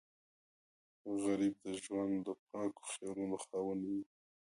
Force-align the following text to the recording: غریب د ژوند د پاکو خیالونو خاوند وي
غریب 1.23 1.55
د 1.65 1.67
ژوند 1.83 2.13
د 2.27 2.29
پاکو 2.49 2.83
خیالونو 2.91 3.35
خاوند 3.45 3.81
وي 3.89 4.01